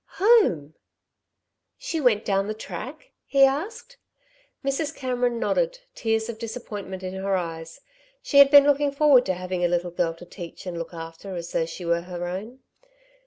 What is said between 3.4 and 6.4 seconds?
asked. Mrs. Cameron nodded, tears of